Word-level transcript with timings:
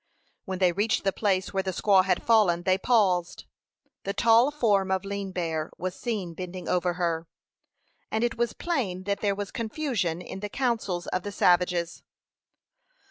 When 0.45 0.57
they 0.57 0.71
reached 0.71 1.03
the 1.03 1.13
place 1.13 1.53
where 1.53 1.61
the 1.61 1.69
squaw 1.69 2.03
had 2.05 2.23
fallen, 2.23 2.63
they 2.63 2.79
paused. 2.79 3.45
The 4.03 4.15
tall 4.15 4.49
form 4.49 4.89
of 4.89 5.05
Lean 5.05 5.31
Bear 5.31 5.69
was 5.77 5.93
seen 5.93 6.33
bending 6.33 6.67
over 6.67 6.93
her, 6.93 7.27
and 8.09 8.23
it 8.23 8.35
was 8.35 8.53
plain 8.53 9.03
that 9.03 9.19
there 9.19 9.35
was 9.35 9.51
confusion 9.51 10.19
in 10.19 10.39
the 10.39 10.49
counsels 10.49 11.05
of 11.05 11.21
the 11.21 11.31
savages. 11.31 12.01